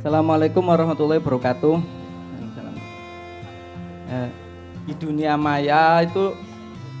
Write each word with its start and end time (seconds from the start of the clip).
Assalamualaikum 0.00 0.64
warahmatullahi 0.64 1.20
wabarakatuh. 1.20 1.76
Eh, 4.08 4.30
di 4.88 4.96
dunia 4.96 5.36
maya 5.36 6.00
itu 6.00 6.32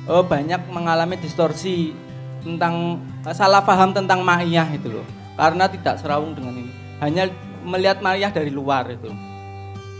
oh, 0.04 0.20
banyak 0.20 0.68
mengalami 0.68 1.16
distorsi 1.16 1.96
tentang 2.44 3.00
eh, 3.24 3.32
salah 3.32 3.64
paham 3.64 3.96
tentang 3.96 4.20
ma'iyah 4.20 4.68
itu 4.76 5.00
loh. 5.00 5.06
Karena 5.32 5.64
tidak 5.72 5.96
serawung 5.96 6.36
dengan 6.36 6.60
ini. 6.60 6.68
Hanya 7.00 7.32
melihat 7.64 8.04
ma'iyah 8.04 8.36
dari 8.36 8.52
luar 8.52 8.92
itu. 8.92 9.08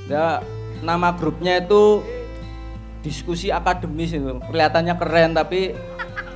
Ya, 0.04 0.44
nama 0.84 1.16
grupnya 1.16 1.56
itu 1.56 2.04
diskusi 3.00 3.48
akademis 3.48 4.12
itu. 4.12 4.44
Kelihatannya 4.44 4.94
keren 5.00 5.32
tapi 5.32 5.72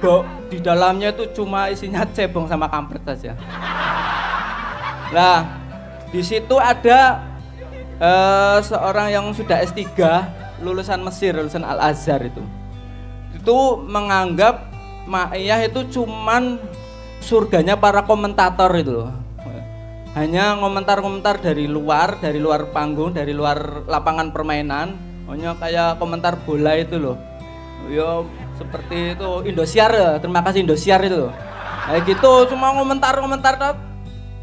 kok 0.01 0.25
di 0.49 0.65
dalamnya 0.65 1.13
itu 1.13 1.29
cuma 1.37 1.69
isinya 1.69 2.09
cebong 2.09 2.49
sama 2.49 2.73
kampret 2.73 3.05
saja. 3.05 3.37
Nah, 5.13 5.64
di 6.15 6.23
situ 6.23 6.55
ada 6.63 7.27
uh, 7.99 8.63
seorang 8.63 9.11
yang 9.11 9.27
sudah 9.35 9.67
S3 9.67 9.83
lulusan 10.63 11.03
Mesir, 11.03 11.35
lulusan 11.35 11.67
Al 11.67 11.91
Azhar 11.91 12.23
itu. 12.23 12.39
Itu 13.35 13.83
menganggap 13.83 14.71
Ma'iyah 15.11 15.67
itu 15.67 15.85
cuman 15.91 16.63
surganya 17.19 17.75
para 17.75 18.07
komentator 18.07 18.71
itu 18.79 19.03
loh. 19.03 19.11
Hanya 20.15 20.55
komentar-komentar 20.63 21.43
dari 21.43 21.67
luar, 21.67 22.23
dari 22.23 22.39
luar 22.39 22.71
panggung, 22.71 23.11
dari 23.11 23.35
luar 23.35 23.83
lapangan 23.91 24.31
permainan. 24.31 24.95
Hanya 25.27 25.59
kayak 25.59 25.99
komentar 25.99 26.39
bola 26.47 26.79
itu 26.79 26.95
loh. 26.97 27.19
Yo 27.91 28.23
seperti 28.55 29.19
itu 29.19 29.29
Indosiar 29.51 29.91
ya, 29.91 30.23
terima 30.23 30.47
kasih 30.47 30.63
Indosiar 30.63 31.03
itu 31.03 31.27
loh. 31.27 31.35
Kayak 31.91 32.07
gitu 32.07 32.55
cuma 32.55 32.71
komentar-komentar 32.73 33.59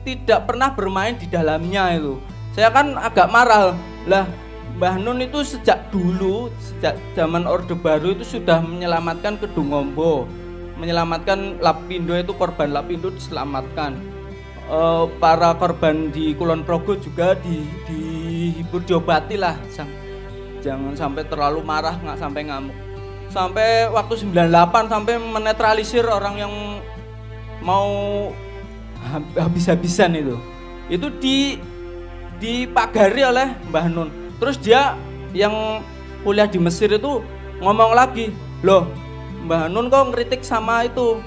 tidak 0.01 0.49
pernah 0.49 0.73
bermain 0.73 1.15
di 1.17 1.29
dalamnya 1.29 1.97
itu. 1.97 2.17
Saya 2.51 2.73
kan 2.73 2.97
agak 2.97 3.27
marah 3.31 3.77
lah. 4.05 4.25
Mbah 4.71 4.97
Nun 4.97 5.19
itu 5.19 5.43
sejak 5.43 5.91
dulu, 5.91 6.47
sejak 6.57 6.95
zaman 7.13 7.43
Orde 7.43 7.75
Baru 7.75 8.15
itu 8.15 8.23
sudah 8.23 8.63
menyelamatkan 8.63 9.37
Kedungombo, 9.37 10.25
menyelamatkan 10.79 11.59
Lapindo 11.59 12.15
itu 12.15 12.31
korban 12.33 12.71
Lapindo 12.71 13.11
diselamatkan. 13.11 13.99
E, 14.71 14.79
para 15.19 15.53
korban 15.59 16.09
di 16.09 16.31
Kulon 16.33 16.63
Progo 16.63 16.95
juga 16.95 17.35
di 17.35 17.67
dihibur 17.85 18.81
diobati 18.87 19.35
lah. 19.35 19.59
Jangan 20.63 20.95
sampai 20.95 21.27
terlalu 21.27 21.61
marah, 21.61 21.99
nggak 21.99 22.17
sampai 22.17 22.41
ngamuk. 22.47 22.77
Sampai 23.27 23.91
waktu 23.91 24.13
98 24.27 24.91
sampai 24.91 25.15
menetralisir 25.19 26.03
orang 26.07 26.35
yang 26.41 26.53
mau 27.61 27.87
habis-habisan 29.35 30.13
itu. 30.15 30.35
Itu 30.91 31.07
di 31.17 31.57
dipagari 32.41 33.21
oleh 33.21 33.53
Mbah 33.69 33.87
Nun. 33.87 34.09
Terus 34.41 34.57
dia 34.57 34.97
yang 35.31 35.85
kuliah 36.25 36.49
di 36.49 36.57
Mesir 36.57 36.89
itu 36.89 37.21
ngomong 37.61 37.93
lagi 37.93 38.33
loh 38.65 38.89
Mbah 39.45 39.69
Nun 39.69 39.89
kok 39.89 40.13
ngeritik 40.13 40.41
sama 40.41 40.85
itu 40.85 41.21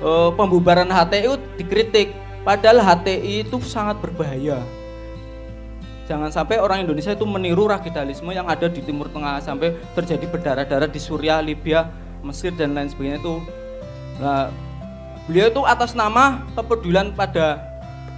e, 0.00 0.10
pembubaran 0.36 0.88
HTI 0.88 1.28
dikritik 1.60 2.12
padahal 2.44 2.80
HTI 2.80 3.48
itu 3.48 3.56
sangat 3.64 4.00
berbahaya. 4.00 4.60
Jangan 6.08 6.32
sampai 6.34 6.58
orang 6.58 6.82
Indonesia 6.82 7.14
itu 7.14 7.22
meniru 7.22 7.70
radikalisme 7.70 8.34
yang 8.34 8.50
ada 8.50 8.66
di 8.66 8.82
Timur 8.82 9.06
Tengah 9.12 9.38
sampai 9.38 9.78
terjadi 9.94 10.26
berdarah-darah 10.26 10.90
di 10.90 10.98
Suriah, 10.98 11.38
Libya, 11.38 11.86
Mesir 12.26 12.50
dan 12.50 12.74
lain 12.74 12.90
sebagainya 12.90 13.22
itu. 13.22 13.34
Nah 14.18 14.50
beliau 15.28 15.50
itu 15.50 15.62
atas 15.64 15.92
nama 15.96 16.44
kepedulian 16.56 17.12
pada 17.12 17.60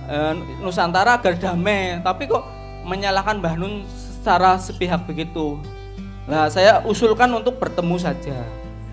e, 0.06 0.16
Nusantara 0.62 1.18
agar 1.18 1.38
damai 1.38 1.98
tapi 2.04 2.28
kok 2.28 2.44
menyalahkan 2.86 3.38
Mbah 3.38 3.54
Nun 3.58 3.86
secara 3.86 4.58
sepihak 4.58 5.06
begitu. 5.06 5.58
Nah 6.26 6.46
saya 6.50 6.82
usulkan 6.86 7.30
untuk 7.34 7.58
bertemu 7.58 7.96
saja 7.98 8.38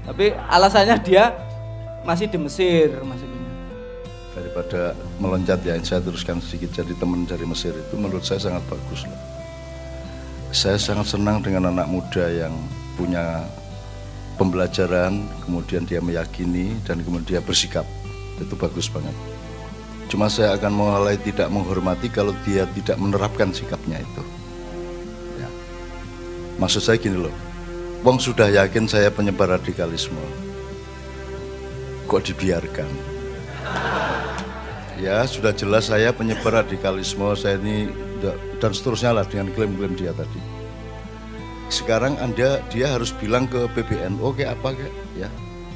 tapi 0.05 0.33
alasannya 0.49 0.97
dia 1.05 1.33
masih 2.01 2.25
di 2.25 2.37
Mesir 2.41 2.97
masih 3.05 3.27
daripada 4.33 4.95
meloncat 5.19 5.59
ya 5.65 5.75
saya 5.83 6.01
teruskan 6.01 6.41
sedikit. 6.41 6.73
Jadi 6.81 6.95
teman 6.97 7.27
dari 7.27 7.43
Mesir 7.45 7.75
itu 7.75 7.93
menurut 7.97 8.25
saya 8.25 8.39
sangat 8.41 8.63
bagus 8.69 9.05
loh 9.05 9.39
saya 10.49 10.81
sangat 10.81 11.13
senang 11.13 11.45
dengan 11.45 11.69
anak 11.69 11.85
muda 11.85 12.25
yang 12.25 12.53
punya 12.97 13.45
pembelajaran 14.39 15.27
kemudian 15.43 15.83
dia 15.83 15.99
meyakini 15.99 16.79
dan 16.87 17.03
kemudian 17.03 17.37
dia 17.37 17.41
bersikap. 17.43 17.83
Itu 18.39 18.55
bagus 18.55 18.87
banget. 18.87 19.11
Cuma 20.07 20.31
saya 20.31 20.55
akan 20.55 20.71
mulai 20.71 21.19
tidak 21.19 21.51
menghormati 21.51 22.07
kalau 22.07 22.31
dia 22.47 22.63
tidak 22.71 22.95
menerapkan 22.95 23.51
sikapnya 23.51 23.99
itu. 23.99 24.23
Ya. 25.37 25.49
maksud 26.55 26.79
saya 26.79 26.95
gini 26.95 27.19
loh. 27.19 27.35
Wong 28.01 28.15
sudah 28.15 28.47
yakin 28.47 28.87
saya 28.87 29.11
penyebar 29.11 29.59
radikalisme. 29.59 30.23
Kok 32.07 32.23
dibiarkan? 32.31 32.89
Ya 35.03 35.27
sudah 35.27 35.51
jelas 35.51 35.91
saya 35.91 36.15
penyebar 36.15 36.63
radikalisme 36.63 37.27
saya 37.35 37.59
ini 37.59 37.91
dan 38.59 38.71
seterusnya 38.71 39.15
lah 39.15 39.27
dengan 39.27 39.51
klaim-klaim 39.55 39.95
dia 39.95 40.11
tadi 40.11 40.58
sekarang 41.69 42.17
anda 42.17 42.59
dia 42.73 42.89
harus 42.89 43.13
bilang 43.13 43.45
ke 43.45 43.69
PBNU 43.77 44.33
kayak 44.33 44.57
apa 44.57 44.73
kayak 44.73 44.93
ya 45.13 45.29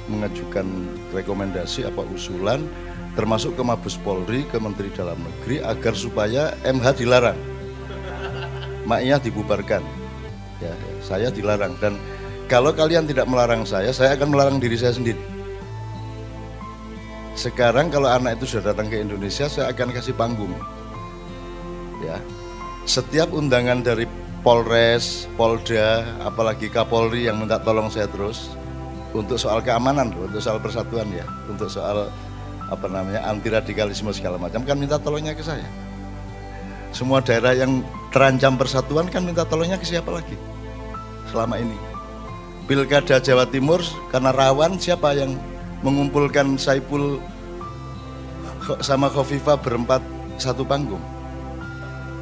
mengajukan 0.10 0.66
rekomendasi 1.14 1.88
apa 1.88 2.04
usulan 2.12 2.66
termasuk 3.14 3.54
ke 3.54 3.62
Mabes 3.62 3.96
Polri, 4.02 4.42
ke 4.50 4.58
Menteri 4.58 4.90
Dalam 4.90 5.22
Negeri 5.22 5.62
agar 5.62 5.94
supaya 5.94 6.58
MH 6.66 6.98
dilarang. 6.98 7.38
Maknya 8.90 9.22
dibubarkan. 9.22 9.86
Ya, 10.60 10.74
saya 11.06 11.30
dilarang 11.30 11.78
dan 11.78 11.96
kalau 12.50 12.74
kalian 12.74 13.06
tidak 13.06 13.30
melarang 13.30 13.64
saya, 13.64 13.94
saya 13.94 14.18
akan 14.18 14.34
melarang 14.34 14.58
diri 14.58 14.76
saya 14.76 14.98
sendiri. 14.98 15.20
Sekarang 17.34 17.90
kalau 17.90 18.10
anak 18.10 18.38
itu 18.42 18.58
sudah 18.58 18.74
datang 18.74 18.90
ke 18.90 19.02
Indonesia, 19.02 19.50
saya 19.50 19.70
akan 19.74 19.90
kasih 19.94 20.14
panggung. 20.14 20.54
Ya. 22.02 22.18
Setiap 22.84 23.32
undangan 23.32 23.80
dari 23.80 24.06
Polres, 24.44 25.32
Polda, 25.40 26.04
apalagi 26.20 26.68
Kapolri 26.68 27.32
yang 27.32 27.40
minta 27.40 27.56
tolong 27.64 27.88
saya 27.88 28.12
terus, 28.12 28.52
untuk 29.16 29.40
soal 29.40 29.64
keamanan 29.64 30.12
untuk 30.12 30.44
soal 30.44 30.60
persatuan 30.60 31.08
ya, 31.16 31.24
untuk 31.48 31.72
soal 31.72 32.12
apa 32.68 32.86
namanya 32.92 33.24
anti 33.24 33.48
radikalisme 33.48 34.12
segala 34.12 34.36
macam 34.36 34.68
kan 34.68 34.76
minta 34.76 35.00
tolongnya 35.00 35.32
ke 35.32 35.46
saya. 35.46 35.64
Semua 36.92 37.24
daerah 37.24 37.56
yang 37.56 37.82
terancam 38.12 38.60
persatuan 38.60 39.08
kan 39.08 39.24
minta 39.24 39.48
tolongnya 39.48 39.80
ke 39.80 39.88
siapa 39.88 40.12
lagi 40.12 40.36
selama 41.32 41.58
ini. 41.58 41.78
Pilkada 42.68 43.24
Jawa 43.24 43.48
Timur 43.48 43.80
karena 44.12 44.36
rawan 44.36 44.76
siapa 44.76 45.16
yang 45.16 45.40
mengumpulkan 45.88 46.56
Saipul 46.60 47.20
sama 48.80 49.08
Khofifa 49.08 49.60
berempat 49.60 50.00
satu 50.40 50.64
panggung. 50.64 51.02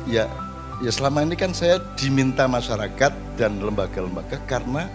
Ya, 0.10 0.26
ya 0.82 0.92
selama 0.92 1.22
ini 1.22 1.38
kan 1.38 1.54
saya 1.54 1.78
diminta 1.94 2.50
masyarakat 2.50 3.14
dan 3.38 3.62
lembaga-lembaga 3.62 4.42
karena 4.50 4.90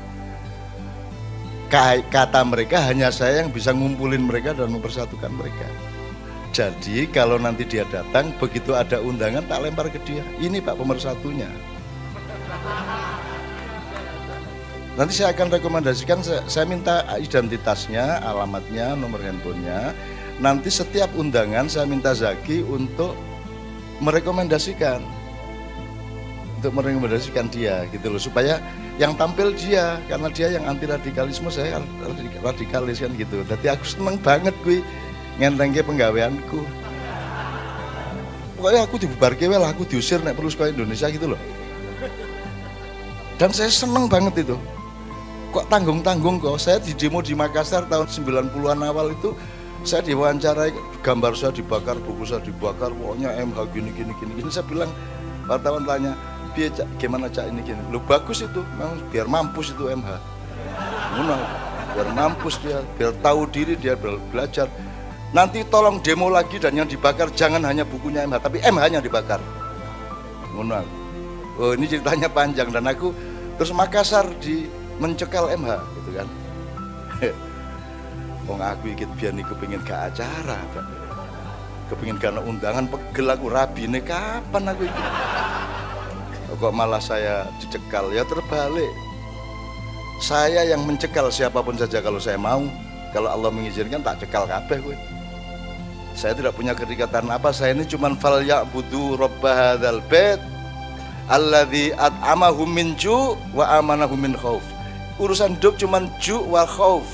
kata 2.10 2.42
mereka 2.46 2.78
hanya 2.82 3.10
saya 3.10 3.42
yang 3.42 3.50
bisa 3.50 3.74
ngumpulin 3.74 4.22
mereka 4.22 4.54
dan 4.54 4.70
mempersatukan 4.70 5.30
mereka. 5.34 5.66
Jadi 6.54 7.10
kalau 7.10 7.36
nanti 7.36 7.66
dia 7.68 7.84
datang, 7.90 8.32
begitu 8.40 8.72
ada 8.72 9.02
undangan 9.02 9.44
tak 9.44 9.60
lempar 9.66 9.90
ke 9.92 10.00
dia. 10.08 10.24
Ini 10.40 10.62
Pak 10.62 10.78
pemersatunya. 10.78 11.50
Nanti 14.96 15.12
saya 15.12 15.36
akan 15.36 15.52
rekomendasikan, 15.52 16.24
saya 16.24 16.64
minta 16.64 17.04
identitasnya, 17.20 18.24
alamatnya, 18.24 18.96
nomor 18.96 19.20
handphonenya. 19.20 19.92
Nanti 20.40 20.72
setiap 20.72 21.12
undangan 21.12 21.68
saya 21.68 21.84
minta 21.84 22.16
Zaki 22.16 22.64
untuk 22.64 23.12
merekomendasikan 24.00 25.04
untuk 26.56 26.72
merekomendasikan 26.72 27.52
dia 27.52 27.84
gitu 27.92 28.08
loh. 28.08 28.20
Supaya 28.20 28.58
yang 28.96 29.12
tampil 29.14 29.52
dia 29.52 30.00
karena 30.08 30.28
dia 30.32 30.48
yang 30.56 30.64
anti 30.64 30.88
radikalisme 30.88 31.52
saya 31.52 31.80
radikalis 32.40 33.04
kan 33.04 33.12
gitu. 33.14 33.44
Jadi 33.44 33.66
aku 33.68 33.84
seneng 33.84 34.16
banget 34.20 34.56
gue 34.64 34.80
ngentengke 35.36 35.84
penggaweanku. 35.84 36.60
Pokoknya 38.56 38.88
aku 38.88 38.96
dibubarke 38.96 39.44
lah 39.52 39.68
aku 39.68 39.84
diusir 39.84 40.24
nek 40.24 40.32
perlu 40.32 40.48
sekolah 40.48 40.72
Indonesia 40.72 41.12
gitu 41.12 41.36
loh. 41.36 41.40
Dan 43.36 43.52
saya 43.52 43.68
seneng 43.68 44.08
banget 44.08 44.48
itu. 44.48 44.56
Kok 45.52 45.68
tanggung-tanggung 45.68 46.40
kok. 46.40 46.56
Saya 46.56 46.80
di 46.80 46.96
demo 46.96 47.20
di 47.20 47.36
Makassar 47.36 47.84
tahun 47.84 48.08
90-an 48.08 48.80
awal 48.80 49.12
itu 49.12 49.36
saya 49.86 50.02
diwawancarai 50.02 50.74
gambar 51.04 51.36
saya 51.38 51.54
dibakar 51.54 51.94
buku 52.02 52.26
saya 52.26 52.42
dibakar 52.42 52.90
pokoknya 52.90 53.38
MH 53.38 53.58
gini 53.70 53.94
gini 53.94 54.12
gini, 54.18 54.32
gini. 54.34 54.50
saya 54.50 54.66
bilang 54.66 54.90
wartawan 55.46 55.86
tanya 55.86 56.18
biar 56.56 56.72
cak, 56.72 56.88
gimana 56.96 57.28
cak 57.28 57.52
ini 57.52 57.60
gini 57.60 57.82
lu 57.92 58.00
bagus 58.00 58.40
itu 58.40 58.64
memang 58.80 58.96
biar 59.12 59.28
mampus 59.28 59.76
itu 59.76 59.92
MH 59.92 60.08
Muna, 61.16 61.36
biar 61.92 62.08
mampus 62.16 62.56
dia 62.64 62.80
biar 62.96 63.12
tahu 63.20 63.44
diri 63.52 63.76
dia 63.76 63.92
belajar 64.32 64.72
nanti 65.36 65.60
tolong 65.68 66.00
demo 66.00 66.32
lagi 66.32 66.56
dan 66.56 66.72
yang 66.72 66.88
dibakar 66.88 67.28
jangan 67.36 67.60
hanya 67.68 67.84
bukunya 67.84 68.24
MH 68.24 68.40
tapi 68.40 68.64
MH 68.64 68.84
nya 68.88 69.00
dibakar 69.04 69.40
aku. 70.56 70.94
Oh 71.56 71.72
ini 71.72 71.88
ceritanya 71.88 72.28
panjang 72.28 72.68
dan 72.72 72.84
aku 72.88 73.12
terus 73.56 73.72
Makassar 73.72 74.28
di 74.40 74.68
mencekal 75.00 75.52
MH 75.52 75.72
gitu 76.00 76.10
kan. 76.16 76.28
Wong 78.48 78.60
aku 78.62 78.92
ikut 78.92 79.10
biar 79.16 79.32
nih 79.36 79.44
kepingin 79.44 79.82
ke 79.84 79.92
acara. 79.92 80.60
Kepingin 81.92 82.18
karena 82.18 82.40
undangan 82.42 82.88
pegel 82.88 83.26
aku 83.32 83.46
rabine 83.48 84.00
kapan 84.04 84.64
aku 84.68 84.84
ikut. 84.84 85.04
Kok 86.56 86.72
malah 86.72 87.02
saya 87.02 87.44
dicekal 87.60 88.08
ya 88.12 88.24
terbalik. 88.24 88.92
Saya 90.16 90.64
yang 90.64 90.88
mencekal 90.88 91.28
siapa 91.28 91.60
pun 91.60 91.76
saja 91.76 92.00
kalau 92.00 92.16
saya 92.16 92.40
mau. 92.40 92.64
Kalau 93.12 93.28
Allah 93.32 93.52
mengizinkan 93.52 94.00
tak 94.00 94.24
cekal 94.24 94.48
kabeh 94.48 94.80
gue. 94.80 94.96
Saya 96.16 96.32
tidak 96.32 96.56
punya 96.56 96.72
kedekatan 96.72 97.28
apa, 97.28 97.52
saya 97.52 97.76
ini 97.76 97.84
cuman 97.84 98.16
fal 98.16 98.40
ya'budu 98.40 99.20
rabba 99.20 99.52
hadzal 99.52 100.00
bait 100.08 100.40
alladzi 101.28 101.92
at'amahum 101.92 102.72
min 102.72 102.96
ju' 102.96 103.36
wa 103.52 103.68
amanahum 103.76 104.16
min 104.16 104.32
khauf. 104.32 104.64
Urusan 105.20 105.60
hidup 105.60 105.76
cuman 105.76 106.08
ju' 106.16 106.40
wa 106.48 106.64
khauf. 106.64 107.04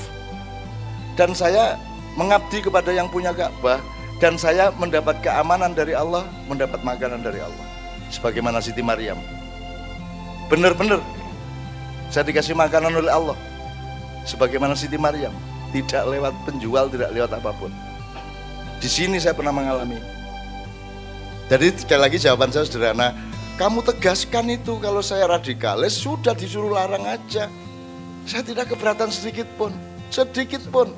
Dan 1.19 1.35
saya 1.35 1.75
mengabdi 2.15 2.63
kepada 2.63 2.95
yang 2.95 3.11
punya 3.11 3.35
Ka'bah 3.35 3.83
dan 4.23 4.39
saya 4.39 4.71
mendapat 4.79 5.19
keamanan 5.19 5.75
dari 5.75 5.91
Allah, 5.91 6.23
mendapat 6.47 6.79
makanan 6.81 7.21
dari 7.21 7.43
Allah. 7.43 7.72
Sebagaimana 8.13 8.61
Siti 8.61 8.85
Maryam. 8.85 9.17
Benar-benar 10.53 11.01
saya 12.13 12.29
dikasih 12.29 12.53
makanan 12.53 12.93
oleh 12.93 13.09
Allah. 13.09 13.33
Sebagaimana 14.29 14.77
Siti 14.77 15.01
Maryam, 15.01 15.33
tidak 15.73 16.05
lewat 16.05 16.33
penjual, 16.45 16.85
tidak 16.93 17.09
lewat 17.09 17.33
apa 17.33 17.49
pun. 17.57 17.73
Di 18.77 18.85
sini 18.85 19.17
saya 19.17 19.33
pernah 19.33 19.49
mengalami. 19.49 19.97
Jadi 21.49 21.73
sekali 21.73 22.01
lagi 22.05 22.17
jawaban 22.21 22.53
saya 22.53 22.69
sederhana. 22.69 23.17
Kamu 23.57 23.81
tegaskan 23.81 24.53
itu 24.53 24.77
kalau 24.77 25.01
saya 25.01 25.25
radikalis 25.25 25.97
sudah 25.97 26.37
disuruh 26.37 26.77
larang 26.77 27.01
aja. 27.09 27.49
Saya 28.29 28.45
tidak 28.45 28.69
keberatan 28.71 29.09
sedikit 29.09 29.49
pun, 29.57 29.73
sedikit 30.13 30.61
pun. 30.69 30.93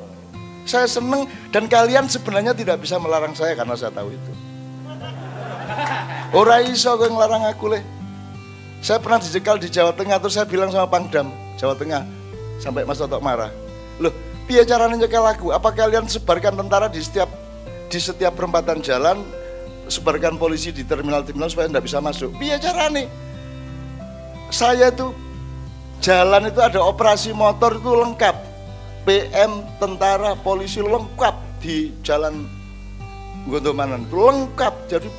Saya 0.67 0.89
senang 0.89 1.31
dan 1.55 1.71
kalian 1.71 2.11
sebenarnya 2.11 2.51
tidak 2.51 2.83
bisa 2.83 2.99
melarang 2.99 3.31
saya 3.31 3.55
karena 3.55 3.73
saya 3.79 3.95
tahu 3.95 4.11
itu. 4.11 4.31
Ora 6.33 6.63
iso 6.65 6.95
gue 6.97 7.09
ngelarang 7.11 7.45
aku 7.45 7.75
leh. 7.75 7.83
Saya 8.81 9.01
pernah 9.01 9.21
dicekal 9.21 9.57
di 9.57 9.69
Jawa 9.69 9.93
Tengah 9.93 10.17
terus 10.21 10.37
saya 10.37 10.45
bilang 10.45 10.69
sama 10.69 10.85
Pangdam 10.89 11.29
Jawa 11.57 11.73
Tengah 11.77 12.05
sampai 12.61 12.85
Mas 12.85 13.01
Toto 13.01 13.17
marah. 13.21 13.49
Loh, 13.97 14.13
biar 14.45 14.65
caranya 14.65 15.05
nyekal 15.05 15.25
aku? 15.25 15.53
Apa 15.53 15.73
kalian 15.73 16.05
sebarkan 16.05 16.57
tentara 16.57 16.89
di 16.89 17.01
setiap 17.01 17.29
di 17.89 17.99
setiap 18.01 18.33
perempatan 18.33 18.81
jalan 18.81 19.21
sebarkan 19.85 20.41
polisi 20.41 20.73
di 20.73 20.81
terminal-terminal 20.81 21.49
supaya 21.49 21.69
tidak 21.69 21.85
bisa 21.85 21.97
masuk. 22.01 22.33
Biar 22.37 22.61
nih. 22.89 23.07
Saya 24.49 24.93
itu 24.93 25.13
jalan 26.01 26.49
itu 26.49 26.61
ada 26.61 26.81
operasi 26.81 27.33
motor 27.33 27.77
itu 27.77 27.91
lengkap. 27.93 28.35
PM, 29.05 29.61
tentara, 29.77 30.33
polisi 30.33 30.81
lengkap 30.81 31.61
di 31.61 31.93
jalan 32.01 32.49
Gondomanan 33.45 34.09
lengkap. 34.09 34.73
Jadi 34.89 35.09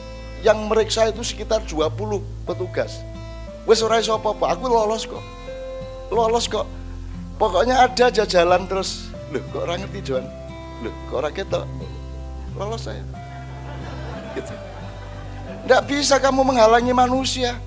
yang 0.47 0.71
meriksa 0.71 1.11
itu 1.11 1.27
sekitar 1.27 1.67
20 1.67 2.23
petugas. 2.47 3.03
Wes 3.67 3.83
ora 3.83 3.99
iso 3.99 4.15
apa-apa, 4.15 4.55
aku 4.55 4.71
lolos 4.71 5.03
kok. 5.03 5.25
Lolos 6.15 6.47
kok. 6.47 6.63
Pokoknya 7.35 7.83
ada 7.83 8.07
aja 8.07 8.23
jalan 8.23 8.71
terus. 8.71 9.11
Loh, 9.35 9.43
kok 9.51 9.67
orang 9.67 9.83
ngerti 9.83 10.07
Joan? 10.07 10.23
Loh, 10.87 10.95
kok 11.11 11.19
orang 11.19 11.35
ketok? 11.35 11.67
lolos 12.57 12.89
saya. 12.89 13.05
Gitu. 14.33 14.55
Tidak 15.67 15.83
bisa 15.91 16.17
kamu 16.23 16.47
menghalangi 16.47 16.95
manusia, 16.95 17.59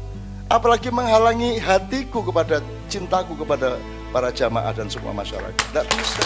apalagi 0.50 0.90
menghalangi 0.90 1.60
hatiku 1.62 2.26
kepada 2.26 2.64
cintaku 2.88 3.38
kepada 3.38 3.78
para 4.10 4.34
jamaah 4.34 4.74
dan 4.74 4.88
semua 4.90 5.14
masyarakat. 5.14 5.54
Tidak 5.54 5.86
bisa. 5.94 6.24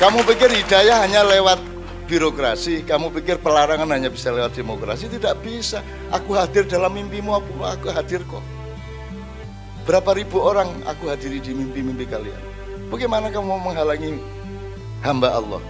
Kamu 0.00 0.24
pikir 0.26 0.50
hidayah 0.50 1.04
hanya 1.06 1.22
lewat 1.26 1.77
birokrasi, 2.08 2.82
kamu 2.88 3.12
pikir 3.20 3.36
pelarangan 3.38 3.86
hanya 3.92 4.08
bisa 4.08 4.32
lewat 4.32 4.56
demokrasi, 4.56 5.12
tidak 5.12 5.36
bisa. 5.44 5.84
Aku 6.08 6.32
hadir 6.32 6.64
dalam 6.64 6.96
mimpimu, 6.96 7.36
aku, 7.36 7.52
aku 7.60 7.92
hadir 7.92 8.24
kok. 8.24 8.42
Berapa 9.84 10.16
ribu 10.16 10.40
orang 10.40 10.72
aku 10.88 11.12
hadiri 11.12 11.38
di 11.38 11.52
mimpi-mimpi 11.52 12.08
kalian. 12.08 12.40
Bagaimana 12.88 13.28
kamu 13.28 13.60
menghalangi 13.60 14.16
hamba 15.04 15.36
Allah? 15.36 15.60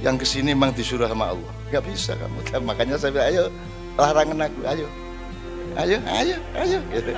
yang 0.00 0.16
ke 0.16 0.24
sini 0.24 0.56
memang 0.56 0.72
disuruh 0.72 1.06
sama 1.08 1.32
Allah 1.36 1.52
nggak 1.68 1.84
bisa 1.86 2.16
kamu 2.16 2.38
makanya 2.68 2.96
saya 2.96 3.12
bilang 3.12 3.28
ayo 3.28 3.44
larangan 4.00 4.48
aku 4.48 4.60
ayo 4.64 4.86
ayo 5.76 5.96
ayo 6.08 6.36
ayo 6.56 6.78
gitu. 6.88 7.12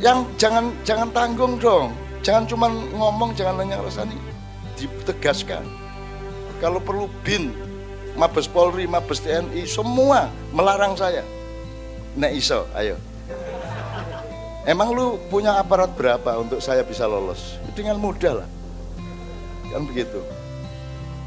yang 0.00 0.24
jangan 0.40 0.72
jangan 0.82 1.08
tanggung 1.12 1.60
dong 1.60 1.92
jangan 2.24 2.48
cuma 2.48 2.66
ngomong 2.96 3.36
jangan 3.36 3.60
nanya 3.60 3.76
rasanya 3.84 4.16
ditegaskan 4.86 5.62
kalau 6.62 6.78
perlu 6.78 7.10
bin 7.26 7.50
Mabes 8.12 8.44
Polri, 8.44 8.84
Mabes 8.84 9.24
TNI, 9.24 9.64
semua 9.64 10.28
melarang 10.52 10.92
saya. 10.92 11.24
Nek 12.12 12.32
iso, 12.36 12.68
ayo. 12.76 13.00
Emang 14.68 14.92
lu 14.92 15.16
punya 15.32 15.56
aparat 15.56 15.96
berapa 15.96 16.36
untuk 16.36 16.60
saya 16.60 16.84
bisa 16.84 17.08
lolos? 17.08 17.56
Dengan 17.72 17.96
mudah 17.96 18.44
lah 18.44 18.48
kan 19.72 19.88
begitu 19.88 20.20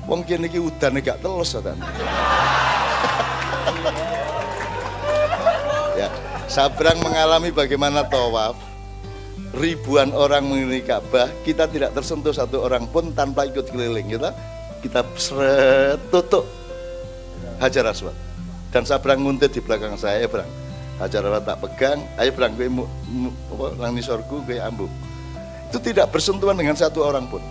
wong 0.06 0.22
kene 0.22 0.46
iki 0.46 0.62
udane 0.62 1.02
gak 1.02 1.18
telus 1.26 1.58
ya 1.58 1.74
ya 6.06 6.10
Sabrang 6.46 7.02
mengalami 7.02 7.50
bagaimana 7.50 8.06
tawaf 8.06 8.54
ribuan 9.56 10.12
orang 10.12 10.46
mengelilingi 10.46 10.84
Ka'bah 10.84 11.32
kita 11.48 11.66
tidak 11.72 11.96
tersentuh 11.96 12.36
satu 12.36 12.64
orang 12.68 12.86
pun 12.92 13.16
tanpa 13.16 13.48
ikut 13.48 13.72
keliling 13.72 14.12
kita 14.12 14.36
kita 14.84 15.02
seret 15.16 16.00
tutup 16.12 16.46
Hajar 17.58 17.88
Aswad 17.88 18.16
dan 18.70 18.84
Sabrang 18.84 19.24
nguntit 19.24 19.56
di 19.56 19.64
belakang 19.64 19.96
saya 19.96 20.24
ya 20.24 20.28
Brang 20.28 20.52
Hajar 21.00 21.24
Aswad 21.24 21.44
tak 21.48 21.58
pegang 21.64 22.00
ayo 22.20 22.32
Brang 22.36 22.54
gue 22.60 22.68
nang 23.80 23.96
nisorku 23.96 24.44
gue 24.44 24.60
ambuk 24.60 24.92
itu 25.72 25.80
tidak 25.80 26.12
bersentuhan 26.12 26.56
dengan 26.60 26.76
satu 26.76 27.04
orang 27.08 27.26
pun 27.32 27.42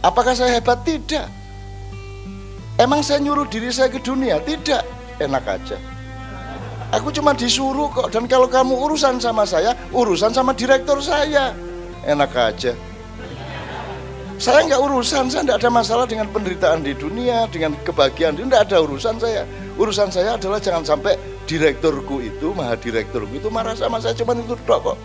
Apakah 0.00 0.32
saya 0.32 0.56
hebat? 0.56 0.80
Tidak. 0.80 1.26
Emang 2.80 3.04
saya 3.04 3.20
nyuruh 3.20 3.44
diri 3.44 3.68
saya 3.68 3.92
ke 3.92 4.00
dunia? 4.00 4.40
Tidak. 4.40 4.80
Enak 5.20 5.44
aja. 5.44 5.76
Aku 6.90 7.14
cuma 7.14 7.30
disuruh 7.30 7.86
kok. 7.94 8.10
Dan 8.10 8.26
kalau 8.26 8.50
kamu 8.50 8.74
urusan 8.74 9.22
sama 9.22 9.46
saya, 9.46 9.74
urusan 9.94 10.34
sama 10.34 10.50
direktur 10.50 10.98
saya. 10.98 11.54
Enak 12.02 12.34
aja. 12.34 12.74
Saya 14.40 14.64
nggak 14.64 14.80
urusan, 14.80 15.28
saya 15.28 15.44
tidak 15.44 15.58
ada 15.60 15.68
masalah 15.68 16.08
dengan 16.08 16.24
penderitaan 16.32 16.80
di 16.80 16.96
dunia, 16.96 17.44
dengan 17.52 17.76
kebahagiaan. 17.84 18.40
Tidak 18.40 18.56
ada 18.56 18.76
urusan 18.80 19.20
saya. 19.20 19.44
Urusan 19.76 20.08
saya 20.08 20.40
adalah 20.40 20.56
jangan 20.56 20.80
sampai 20.80 21.14
direkturku 21.44 22.24
itu, 22.24 22.56
maha 22.56 22.72
direkturku 22.74 23.36
itu 23.36 23.52
marah 23.52 23.76
sama 23.76 24.00
saya. 24.00 24.16
Cuma 24.16 24.32
itu 24.32 24.56
kok. 24.64 24.96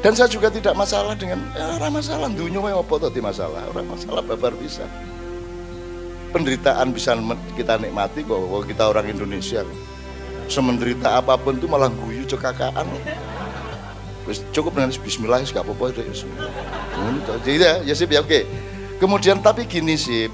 Dan 0.00 0.12
saya 0.16 0.28
juga 0.32 0.48
tidak 0.48 0.72
masalah 0.76 1.12
dengan 1.12 1.44
ya, 1.52 1.76
orang 1.76 2.00
masalah 2.00 2.28
dunia 2.32 2.72
apa 2.72 2.94
tadi 2.96 3.20
masalah 3.20 3.68
orang 3.68 3.84
masalah 3.84 4.24
babar 4.24 4.52
bisa. 4.56 4.84
Penderitaan 6.32 6.92
bisa 6.92 7.16
kita 7.56 7.76
nikmati 7.76 8.24
kok 8.24 8.64
kita 8.64 8.84
orang 8.88 9.12
Indonesia. 9.12 9.60
Semenderita 10.50 11.22
apa 11.22 11.38
pun 11.38 11.54
itu 11.54 11.70
malah 11.70 11.86
guyu 11.86 12.26
cekakaan. 12.26 12.90
Cukup 14.50 14.74
dengan 14.74 14.90
bismillah 14.90 15.42
gak 15.46 15.62
apa-apa 15.62 15.94
Jadi 17.46 17.56
ya, 17.56 17.72
ya 17.86 17.94
sih 17.94 18.10
ya 18.10 18.20
oke. 18.20 18.42
Kemudian 18.98 19.40
tapi 19.40 19.64
gini 19.64 19.94
sih, 19.96 20.28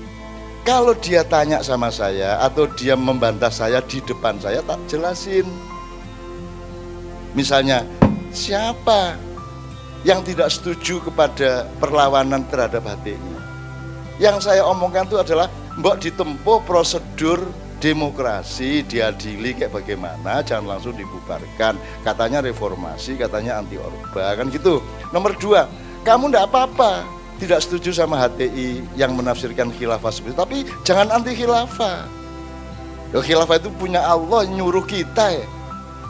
kalau 0.66 0.96
dia 0.98 1.22
tanya 1.22 1.62
sama 1.62 1.92
saya 1.92 2.42
atau 2.42 2.66
dia 2.74 2.98
membantah 2.98 3.52
saya 3.52 3.78
di 3.84 4.02
depan 4.02 4.40
saya 4.42 4.58
tak 4.64 4.80
jelasin. 4.90 5.46
Misalnya, 7.36 7.86
siapa 8.34 9.14
yang 10.02 10.24
tidak 10.26 10.50
setuju 10.50 10.98
kepada 11.06 11.70
perlawanan 11.78 12.42
terhadap 12.50 12.82
HTI. 12.82 13.18
Yang 14.16 14.48
saya 14.48 14.64
omongkan 14.64 15.06
itu 15.06 15.20
adalah 15.20 15.46
mbok 15.76 16.00
ditempuh 16.00 16.64
prosedur 16.64 17.44
demokrasi 17.78 18.84
diadili 18.86 19.52
kayak 19.52 19.72
bagaimana 19.72 20.40
jangan 20.40 20.76
langsung 20.76 20.96
dibubarkan 20.96 21.76
katanya 22.02 22.40
reformasi 22.40 23.20
katanya 23.20 23.60
anti 23.60 23.76
orba 23.76 24.32
kan 24.32 24.48
gitu 24.48 24.80
nomor 25.12 25.36
dua 25.36 25.68
kamu 26.02 26.32
ndak 26.32 26.48
apa-apa 26.48 27.04
tidak 27.36 27.60
setuju 27.60 27.92
sama 27.92 28.16
HTI 28.16 28.80
yang 28.96 29.12
menafsirkan 29.12 29.68
khilafah 29.76 30.08
seperti 30.08 30.32
itu 30.32 30.40
tapi 30.40 30.58
jangan 30.88 31.08
anti 31.12 31.32
khilafah 31.36 32.08
Loh, 33.14 33.22
khilafah 33.22 33.62
itu 33.62 33.70
punya 33.78 34.02
Allah 34.02 34.44
nyuruh 34.50 34.82
kita 34.82 35.30
ya 35.30 35.46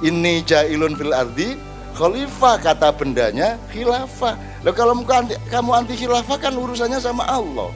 ini 0.04 0.44
jailun 0.44 0.92
fil 0.96 1.12
ardi 1.12 1.56
khalifah 1.96 2.60
kata 2.60 2.92
bendanya 2.92 3.56
khilafah. 3.72 4.36
Loh 4.60 4.74
kalau 4.76 4.92
anti, 4.92 5.32
kamu 5.48 5.70
anti 5.72 5.94
khilafah 5.96 6.36
kan 6.36 6.52
urusannya 6.52 7.00
sama 7.00 7.24
Allah. 7.24 7.72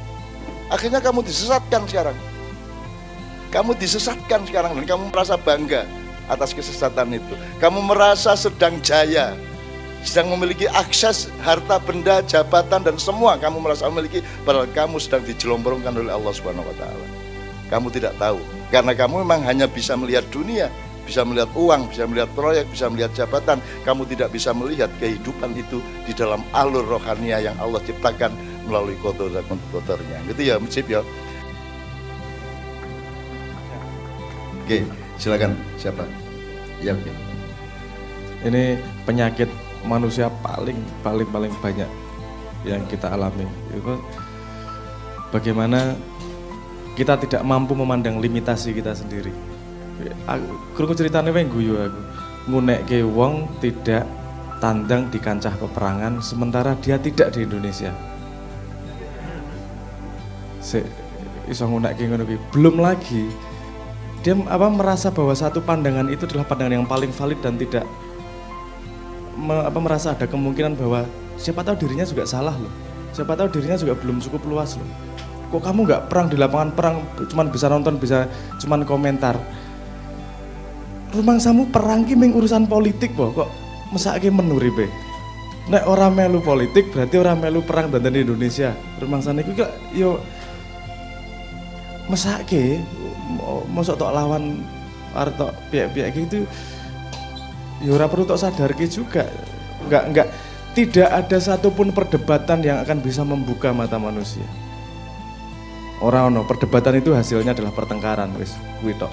Akhirnya 0.69 1.01
kamu 1.01 1.25
disesatkan 1.25 1.89
sekarang. 1.89 2.17
Kamu 3.51 3.75
disesatkan 3.75 4.47
sekarang 4.47 4.79
dan 4.79 4.85
kamu 4.87 5.11
merasa 5.11 5.35
bangga 5.35 5.83
atas 6.31 6.55
kesesatan 6.55 7.19
itu. 7.19 7.35
Kamu 7.59 7.83
merasa 7.83 8.39
sedang 8.39 8.79
jaya, 8.79 9.35
sedang 10.07 10.31
memiliki 10.39 10.71
akses 10.71 11.27
harta 11.43 11.83
benda, 11.83 12.23
jabatan 12.23 12.87
dan 12.87 12.97
semua 12.97 13.35
kamu 13.37 13.59
merasa 13.59 13.91
memiliki 13.91 14.23
padahal 14.47 14.71
kamu 14.71 15.03
sedang 15.03 15.27
dijelombrongkan 15.27 15.99
oleh 15.99 16.15
Allah 16.15 16.31
Subhanahu 16.31 16.63
wa 16.63 16.77
taala. 16.79 17.07
Kamu 17.67 17.91
tidak 17.91 18.15
tahu 18.23 18.39
karena 18.71 18.95
kamu 18.95 19.27
memang 19.27 19.43
hanya 19.43 19.67
bisa 19.67 19.99
melihat 19.99 20.23
dunia, 20.31 20.71
bisa 21.03 21.27
melihat 21.27 21.51
uang, 21.59 21.91
bisa 21.91 22.07
melihat 22.07 22.31
proyek, 22.39 22.71
bisa 22.71 22.87
melihat 22.87 23.11
jabatan. 23.19 23.59
Kamu 23.83 24.07
tidak 24.07 24.31
bisa 24.31 24.55
melihat 24.55 24.91
kehidupan 25.03 25.59
itu 25.59 25.83
di 26.07 26.15
dalam 26.15 26.47
alur 26.55 26.87
rohania 26.87 27.43
yang 27.43 27.59
Allah 27.59 27.83
ciptakan 27.83 28.31
melalui 28.71 28.95
kotor 29.03 29.27
dan 29.35 29.43
kotornya. 29.75 30.23
Gitu 30.31 30.55
ya, 30.55 30.63
Mujib 30.63 30.87
ya. 30.87 31.03
Oke, 34.71 34.87
silakan 35.19 35.59
siapa? 35.75 36.07
Ya 36.79 36.95
oke. 36.95 37.11
Ini 38.47 38.79
penyakit 39.03 39.51
manusia 39.83 40.31
paling 40.47 40.79
paling 41.03 41.27
paling 41.27 41.51
banyak 41.59 41.91
yang 42.63 42.79
kita 42.87 43.11
alami. 43.11 43.51
Itu 43.75 43.99
bagaimana 45.35 45.99
kita 46.95 47.19
tidak 47.19 47.43
mampu 47.43 47.75
memandang 47.75 48.23
limitasi 48.23 48.71
kita 48.71 48.95
sendiri. 48.95 49.35
Aku 50.31 50.95
ceritanya 50.95 51.35
wae 51.35 51.51
guyu 51.51 51.75
aku. 51.75 52.01
Ngunekke 52.55 53.03
wong 53.11 53.51
tidak 53.59 54.07
tandang 54.63 55.11
di 55.11 55.19
kancah 55.19 55.59
peperangan 55.59 56.23
sementara 56.23 56.79
dia 56.79 56.95
tidak 56.95 57.35
di 57.35 57.43
Indonesia. 57.43 57.91
Se 60.63 60.79
iso 61.51 61.67
ngunekke 61.67 62.07
ngono 62.07 62.23
Belum 62.55 62.79
lagi 62.79 63.50
dia 64.21 64.37
apa 64.37 64.69
merasa 64.69 65.09
bahwa 65.09 65.33
satu 65.33 65.65
pandangan 65.65 66.05
itu 66.13 66.29
adalah 66.29 66.45
pandangan 66.45 66.85
yang 66.85 66.89
paling 66.89 67.09
valid 67.09 67.41
dan 67.41 67.57
tidak 67.57 67.89
me, 69.41 69.57
apa 69.65 69.79
merasa 69.81 70.13
ada 70.13 70.29
kemungkinan 70.29 70.77
bahwa 70.77 71.09
siapa 71.41 71.65
tahu 71.65 71.89
dirinya 71.89 72.05
juga 72.05 72.29
salah 72.29 72.53
loh. 72.53 72.73
Siapa 73.17 73.33
tahu 73.33 73.49
dirinya 73.49 73.81
juga 73.81 73.97
belum 73.97 74.21
cukup 74.21 74.45
luas 74.45 74.77
loh. 74.77 74.87
Kok 75.51 75.63
kamu 75.65 75.89
nggak 75.89 76.03
perang 76.13 76.27
di 76.31 76.37
lapangan 76.39 76.71
perang 76.77 76.97
cuman 77.17 77.47
bisa 77.49 77.67
nonton 77.73 77.97
bisa 77.97 78.29
cuman 78.61 78.85
komentar? 78.85 79.41
Rumah 81.11 81.43
samu 81.43 81.67
perang 81.73 82.07
ki 82.07 82.15
urusan 82.15 82.71
politik 82.71 83.19
boh 83.19 83.35
kok 83.35 83.51
mesake 83.91 84.31
menuri 84.31 84.71
be? 84.71 84.87
Nek 85.73 85.89
orang 85.89 86.15
melu 86.15 86.39
politik 86.39 86.93
berarti 86.95 87.19
orang 87.19 87.43
melu 87.43 87.65
perang 87.67 87.91
dan 87.91 88.15
di 88.15 88.23
Indonesia 88.23 88.75
rumah 89.03 89.19
sana 89.23 89.43
itu 89.43 89.59
yo 89.95 90.23
mesake 92.07 92.83
mosok 93.71 93.97
tok 94.01 94.15
lawan 94.15 94.65
arto 95.15 95.51
pihak-pihak 95.75 96.15
gitu 96.15 96.47
ya 97.83 97.91
ora 97.95 98.07
perlu 98.07 98.29
tok 98.29 98.39
ke 98.79 98.87
juga. 98.87 99.27
Enggak 99.81 100.05
enggak 100.13 100.29
tidak 100.77 101.09
ada 101.11 101.39
satupun 101.41 101.91
perdebatan 101.91 102.63
yang 102.63 102.79
akan 102.85 103.03
bisa 103.03 103.27
membuka 103.27 103.75
mata 103.75 103.99
manusia. 103.99 104.45
Orang 106.01 106.33
no 106.33 106.49
perdebatan 106.49 106.97
itu 106.97 107.13
hasilnya 107.13 107.53
adalah 107.53 107.75
pertengkaran 107.75 108.33
wis 108.39 108.55
kuwi 108.81 108.97
tok. 108.97 109.13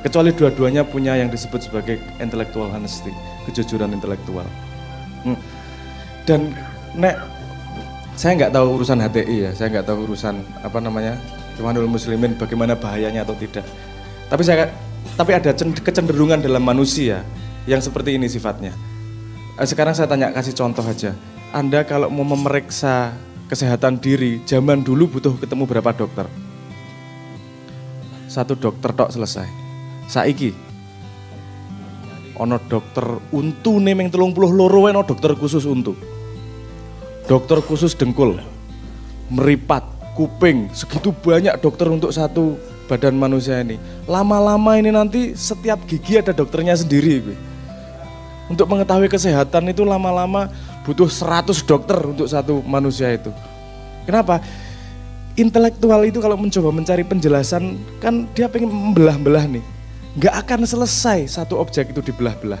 Kecuali 0.00 0.32
dua-duanya 0.32 0.80
punya 0.88 1.12
yang 1.12 1.28
disebut 1.28 1.60
sebagai 1.68 2.00
intellectual 2.22 2.72
honesty 2.72 3.12
kejujuran 3.44 3.92
intelektual. 3.92 4.48
Hmm. 5.20 5.36
dan 6.24 6.56
nek 6.96 7.12
saya 8.16 8.36
nggak 8.36 8.56
tahu 8.56 8.80
urusan 8.80 9.04
HTI 9.04 9.36
ya 9.36 9.50
saya 9.52 9.68
nggak 9.68 9.84
tahu 9.84 10.08
urusan 10.08 10.40
apa 10.64 10.78
namanya 10.80 11.20
Ikhwanul 11.60 11.84
Muslimin 11.84 12.40
bagaimana 12.40 12.72
bahayanya 12.72 13.28
atau 13.28 13.36
tidak. 13.36 13.68
Tapi 14.32 14.40
saya 14.40 14.72
tapi 15.20 15.36
ada 15.36 15.52
kecenderungan 15.52 16.40
dalam 16.40 16.64
manusia 16.64 17.20
yang 17.68 17.84
seperti 17.84 18.16
ini 18.16 18.24
sifatnya. 18.32 18.72
Eh, 19.60 19.68
sekarang 19.68 19.92
saya 19.92 20.08
tanya 20.08 20.32
kasih 20.32 20.56
contoh 20.56 20.80
aja. 20.80 21.12
Anda 21.52 21.84
kalau 21.84 22.08
mau 22.08 22.24
memeriksa 22.24 23.12
kesehatan 23.52 24.00
diri, 24.00 24.40
zaman 24.48 24.80
dulu 24.80 25.20
butuh 25.20 25.36
ketemu 25.36 25.68
berapa 25.68 25.92
dokter? 25.92 26.24
Satu 28.24 28.56
dokter 28.56 28.96
tok 28.96 29.12
selesai. 29.12 29.44
Saiki 30.08 30.70
ono 32.40 32.56
dokter 32.56 33.04
untu 33.36 33.76
nih 33.84 34.08
telung 34.08 34.32
puluh 34.32 34.48
loro 34.48 34.88
ono 34.88 35.04
dokter 35.04 35.36
khusus 35.36 35.68
untuk 35.68 35.92
dokter 37.28 37.60
khusus 37.60 37.92
dengkul 37.92 38.40
meripat 39.28 39.84
kuping, 40.14 40.68
segitu 40.74 41.14
banyak 41.14 41.54
dokter 41.62 41.86
untuk 41.86 42.10
satu 42.10 42.58
badan 42.90 43.14
manusia 43.14 43.62
ini. 43.62 43.78
Lama-lama 44.04 44.74
ini 44.74 44.90
nanti 44.90 45.32
setiap 45.38 45.78
gigi 45.86 46.18
ada 46.18 46.34
dokternya 46.34 46.74
sendiri. 46.74 47.22
Gue. 47.22 47.36
Untuk 48.50 48.66
mengetahui 48.66 49.06
kesehatan 49.06 49.70
itu 49.70 49.86
lama-lama 49.86 50.50
butuh 50.82 51.06
100 51.06 51.54
dokter 51.62 51.98
untuk 52.02 52.26
satu 52.26 52.58
manusia 52.66 53.14
itu. 53.14 53.30
Kenapa? 54.02 54.42
Intelektual 55.38 56.02
itu 56.02 56.18
kalau 56.18 56.34
mencoba 56.34 56.74
mencari 56.74 57.06
penjelasan 57.06 57.78
kan 58.02 58.26
dia 58.34 58.50
pengen 58.50 58.74
membelah-belah 58.74 59.46
nih. 59.46 59.64
Nggak 60.18 60.34
akan 60.42 60.60
selesai 60.66 61.30
satu 61.30 61.54
objek 61.62 61.94
itu 61.94 62.02
dibelah-belah. 62.02 62.58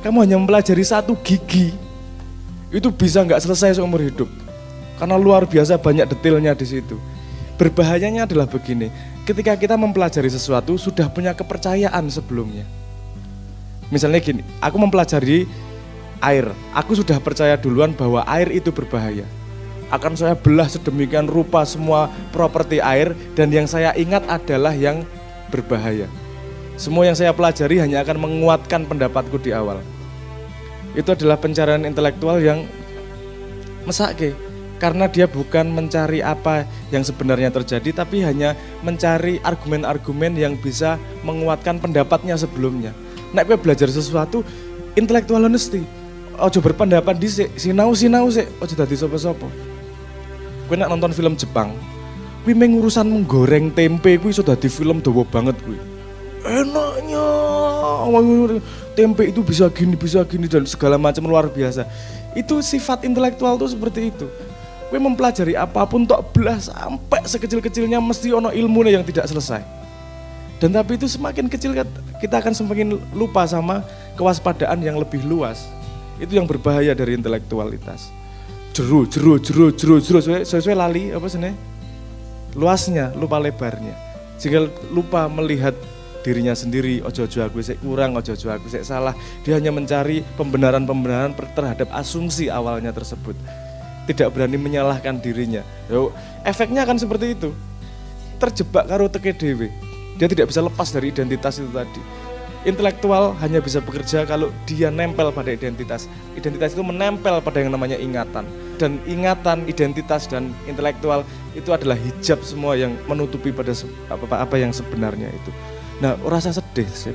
Kamu 0.00 0.24
hanya 0.24 0.40
mempelajari 0.40 0.80
satu 0.80 1.12
gigi, 1.20 1.76
itu 2.72 2.88
bisa 2.88 3.20
nggak 3.20 3.42
selesai 3.44 3.76
seumur 3.76 4.00
hidup 4.00 4.45
karena 4.96 5.16
luar 5.20 5.44
biasa 5.44 5.76
banyak 5.80 6.08
detailnya 6.12 6.52
di 6.56 6.66
situ. 6.66 6.96
Berbahayanya 7.56 8.28
adalah 8.28 8.44
begini, 8.44 8.92
ketika 9.24 9.56
kita 9.56 9.80
mempelajari 9.80 10.28
sesuatu 10.28 10.76
sudah 10.76 11.08
punya 11.08 11.32
kepercayaan 11.32 12.04
sebelumnya. 12.12 12.68
Misalnya 13.88 14.20
gini, 14.20 14.42
aku 14.60 14.76
mempelajari 14.76 15.48
air, 16.20 16.52
aku 16.76 16.98
sudah 16.98 17.16
percaya 17.16 17.56
duluan 17.56 17.96
bahwa 17.96 18.26
air 18.28 18.52
itu 18.52 18.68
berbahaya. 18.68 19.24
Akan 19.88 20.18
saya 20.18 20.34
belah 20.34 20.66
sedemikian 20.66 21.30
rupa 21.30 21.62
semua 21.62 22.10
properti 22.34 22.82
air 22.82 23.14
dan 23.38 23.54
yang 23.54 23.70
saya 23.70 23.94
ingat 23.94 24.26
adalah 24.26 24.74
yang 24.74 25.06
berbahaya. 25.48 26.10
Semua 26.76 27.08
yang 27.08 27.16
saya 27.16 27.32
pelajari 27.32 27.80
hanya 27.80 28.02
akan 28.02 28.20
menguatkan 28.20 28.84
pendapatku 28.84 29.40
di 29.40 29.54
awal. 29.54 29.80
Itu 30.92 31.14
adalah 31.14 31.38
pencarian 31.38 31.86
intelektual 31.86 32.42
yang 32.42 32.66
mesake 33.86 34.34
karena 34.76 35.08
dia 35.08 35.24
bukan 35.24 35.72
mencari 35.72 36.20
apa 36.20 36.68
yang 36.92 37.00
sebenarnya 37.00 37.48
terjadi 37.48 38.04
tapi 38.04 38.20
hanya 38.20 38.52
mencari 38.84 39.40
argumen-argumen 39.40 40.36
yang 40.36 40.54
bisa 40.60 41.00
menguatkan 41.24 41.80
pendapatnya 41.80 42.36
sebelumnya. 42.36 42.92
Nek 43.32 43.48
gue 43.48 43.56
belajar 43.56 43.88
sesuatu 43.88 44.44
intelektual 44.96 45.44
honesty. 45.44 45.84
Ojo 46.36 46.60
berpendapat 46.60 47.16
di 47.16 47.28
sinau 47.56 47.96
sinau 47.96 48.28
sih, 48.28 48.44
ojo 48.60 48.74
dadi 48.76 48.92
sopo-sopo. 48.92 49.48
Gue 50.68 50.76
nak 50.76 50.92
nonton 50.92 51.16
film 51.16 51.32
Jepang, 51.32 51.72
gue 52.44 52.52
mengurusan 52.52 53.08
menggoreng 53.08 53.72
tempe 53.72 54.20
gue 54.20 54.32
sudah 54.34 54.52
di 54.52 54.68
film 54.68 55.00
dawa 55.00 55.24
banget 55.24 55.56
gue. 55.64 55.80
Enaknya, 56.46 57.26
tempe 58.94 59.32
itu 59.32 59.40
bisa 59.42 59.66
gini, 59.72 59.98
bisa 59.98 60.22
gini 60.28 60.46
dan 60.46 60.62
segala 60.68 61.00
macam 61.00 61.24
luar 61.26 61.48
biasa. 61.50 61.88
Itu 62.36 62.60
sifat 62.60 63.02
intelektual 63.08 63.56
tuh 63.56 63.72
seperti 63.72 64.12
itu. 64.12 64.28
Kue 64.86 65.02
mempelajari 65.02 65.58
apa 65.58 65.82
pun 65.82 66.06
tok 66.06 66.30
belas 66.30 66.70
sampai 66.70 67.26
sekecil-kecilnya 67.26 67.98
mesti 67.98 68.30
ono 68.30 68.54
ilmu 68.54 68.86
yang 68.86 69.02
tidak 69.02 69.26
selesai. 69.26 69.58
Dan 70.62 70.72
tapi 70.72 70.94
itu 70.94 71.10
semakin 71.10 71.50
kecil 71.50 71.74
kita 72.22 72.34
akan 72.38 72.54
semakin 72.54 72.94
lupa 73.12 73.44
sama 73.50 73.82
kewaspadaan 74.14 74.78
yang 74.80 74.96
lebih 74.96 75.26
luas. 75.26 75.66
Itu 76.22 76.38
yang 76.38 76.46
berbahaya 76.46 76.94
dari 76.94 77.18
intelektualitas. 77.18 78.14
Jeru, 78.72 79.04
jeru, 79.10 79.36
jeru, 79.42 79.74
jeru, 79.74 80.00
jeru, 80.00 80.18
sesuai, 80.22 80.76
lali 80.76 81.12
apa 81.12 81.26
sih 81.28 81.40
Luasnya, 82.56 83.12
lupa 83.18 83.36
lebarnya. 83.36 83.92
Sehingga 84.40 84.64
lupa 84.88 85.28
melihat 85.28 85.76
dirinya 86.24 86.56
sendiri, 86.56 87.04
ojo-ojo 87.04 87.44
aku 87.44 87.60
saya 87.60 87.76
kurang, 87.84 88.16
ojo-ojo 88.16 88.48
aku 88.48 88.72
saya 88.72 88.84
salah. 88.86 89.14
Dia 89.44 89.60
hanya 89.60 89.74
mencari 89.74 90.24
pembenaran-pembenaran 90.40 91.36
terhadap 91.52 91.92
asumsi 91.92 92.48
awalnya 92.48 92.96
tersebut 92.96 93.36
tidak 94.06 94.32
berani 94.32 94.56
menyalahkan 94.56 95.18
dirinya. 95.18 95.66
Yo, 95.90 96.14
efeknya 96.46 96.86
akan 96.86 96.96
seperti 96.96 97.34
itu. 97.34 97.50
Terjebak 98.38 98.86
karo 98.86 99.10
teke 99.10 99.34
dewe. 99.34 99.68
Dia 100.16 100.30
tidak 100.30 100.48
bisa 100.48 100.64
lepas 100.64 100.88
dari 100.94 101.12
identitas 101.12 101.60
itu 101.60 101.68
tadi. 101.74 102.00
Intelektual 102.66 103.30
hanya 103.38 103.62
bisa 103.62 103.78
bekerja 103.78 104.26
kalau 104.26 104.50
dia 104.66 104.90
nempel 104.90 105.30
pada 105.30 105.54
identitas. 105.54 106.10
Identitas 106.34 106.74
itu 106.74 106.82
menempel 106.82 107.38
pada 107.38 107.62
yang 107.62 107.70
namanya 107.70 107.94
ingatan. 107.94 108.42
Dan 108.74 108.98
ingatan, 109.06 109.62
identitas, 109.70 110.26
dan 110.26 110.50
intelektual 110.66 111.22
itu 111.54 111.70
adalah 111.70 111.94
hijab 111.94 112.42
semua 112.42 112.74
yang 112.74 112.98
menutupi 113.06 113.54
pada 113.54 113.70
apa, 114.10 114.42
apa 114.42 114.56
yang 114.58 114.74
sebenarnya 114.74 115.30
itu. 115.30 115.50
Nah, 116.02 116.18
rasa 116.26 116.52
sedih 116.52 116.90
sih. 116.90 117.14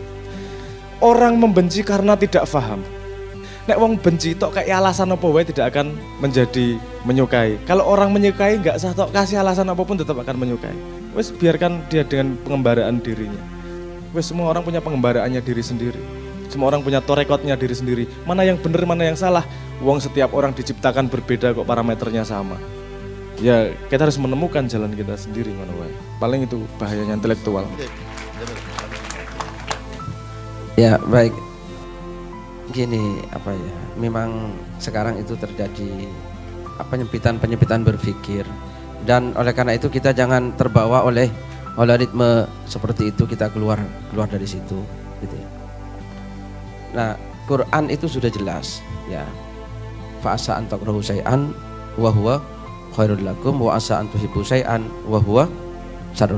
Orang 1.02 1.42
membenci 1.42 1.82
karena 1.84 2.14
tidak 2.16 2.48
paham 2.48 2.80
nek 3.70 3.78
wong 3.78 4.02
benci 4.02 4.34
tok 4.34 4.58
kayak 4.58 4.82
alasan 4.82 5.14
apa 5.14 5.26
wae 5.30 5.46
tidak 5.46 5.76
akan 5.76 5.94
menjadi 6.18 6.82
menyukai. 7.06 7.62
Kalau 7.70 7.86
orang 7.86 8.10
menyukai 8.10 8.58
nggak 8.58 8.82
sah 8.82 8.94
tok 8.94 9.14
kasih 9.14 9.42
alasan 9.42 9.70
apa 9.70 9.82
pun 9.86 9.98
tetap 9.98 10.18
akan 10.18 10.36
menyukai. 10.38 10.74
Wes 11.14 11.30
biarkan 11.30 11.86
dia 11.92 12.02
dengan 12.02 12.40
pengembaraan 12.42 12.98
dirinya. 13.04 13.42
Wes 14.16 14.32
semua 14.32 14.50
orang 14.50 14.66
punya 14.66 14.82
pengembaraannya 14.82 15.42
diri 15.44 15.62
sendiri. 15.62 16.02
Semua 16.52 16.68
orang 16.68 16.84
punya 16.84 17.00
torekotnya 17.00 17.56
diri 17.56 17.72
sendiri. 17.72 18.04
Mana 18.28 18.44
yang 18.44 18.60
benar, 18.60 18.84
mana 18.84 19.08
yang 19.08 19.16
salah. 19.16 19.48
Wong 19.80 20.04
setiap 20.04 20.36
orang 20.36 20.52
diciptakan 20.52 21.08
berbeda 21.08 21.56
kok 21.56 21.64
parameternya 21.64 22.28
sama. 22.28 22.60
Ya 23.40 23.72
kita 23.88 24.06
harus 24.10 24.20
menemukan 24.20 24.68
jalan 24.68 24.92
kita 24.94 25.16
sendiri 25.16 25.54
mana 25.56 25.72
wae. 25.80 25.94
Paling 26.20 26.50
itu 26.50 26.60
bahayanya 26.76 27.18
intelektual. 27.18 27.64
Ya 30.76 30.98
baik. 31.08 31.51
Gini 32.72 33.20
apa 33.36 33.52
ya? 33.52 33.74
Memang 34.00 34.56
sekarang 34.80 35.20
itu 35.20 35.36
terjadi 35.36 36.08
apa 36.80 36.98
penyempitan-penyempitan 36.98 37.84
berpikir 37.84 38.48
dan 39.04 39.36
oleh 39.36 39.52
karena 39.52 39.76
itu 39.76 39.92
kita 39.92 40.16
jangan 40.16 40.56
terbawa 40.56 41.04
oleh 41.04 41.28
oleh 41.76 41.96
ritme 42.00 42.48
seperti 42.66 43.12
itu 43.12 43.28
kita 43.28 43.52
keluar 43.52 43.78
keluar 44.10 44.32
dari 44.32 44.48
situ 44.48 44.80
gitu 45.20 45.36
ya. 45.36 45.48
Nah, 46.92 47.12
Quran 47.46 47.92
itu 47.92 48.08
sudah 48.08 48.32
jelas 48.32 48.80
ya. 49.12 49.24
Fa'asa 50.24 50.54
an 50.62 50.70
takrahu 50.70 51.02
syai'an 51.02 51.50
wa 51.98 52.14
huwa 52.14 52.38
khairul 52.94 53.26
lakum 53.26 53.58
wa 53.58 53.76
asa 53.76 54.00
an 54.00 54.08
tuhibbu 54.14 54.46
syai'an 54.46 54.86
wa 55.10 55.20